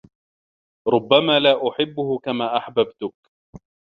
ربّما 0.87 1.39
لا 1.39 1.67
أحبّه 1.69 2.19
كما 2.19 2.57
أحببتك. 2.57 3.13